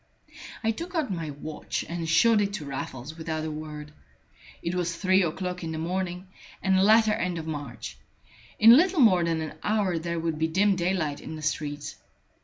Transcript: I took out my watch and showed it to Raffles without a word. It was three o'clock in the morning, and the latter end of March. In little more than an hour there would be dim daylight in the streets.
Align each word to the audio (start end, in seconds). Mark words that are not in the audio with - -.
I 0.63 0.71
took 0.71 0.95
out 0.95 1.11
my 1.13 1.29
watch 1.29 1.85
and 1.87 2.09
showed 2.09 2.41
it 2.41 2.53
to 2.53 2.65
Raffles 2.65 3.15
without 3.15 3.45
a 3.45 3.51
word. 3.51 3.91
It 4.63 4.73
was 4.73 4.95
three 4.95 5.21
o'clock 5.21 5.63
in 5.63 5.71
the 5.73 5.77
morning, 5.77 6.27
and 6.63 6.75
the 6.75 6.81
latter 6.81 7.13
end 7.13 7.37
of 7.37 7.45
March. 7.45 7.99
In 8.57 8.75
little 8.75 8.99
more 8.99 9.23
than 9.23 9.41
an 9.41 9.59
hour 9.61 9.99
there 9.99 10.19
would 10.19 10.39
be 10.39 10.47
dim 10.47 10.75
daylight 10.75 11.21
in 11.21 11.35
the 11.35 11.43
streets. 11.43 11.97